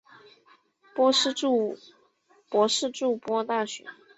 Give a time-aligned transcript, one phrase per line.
[0.95, 1.77] 博士筑
[3.19, 3.85] 波大学。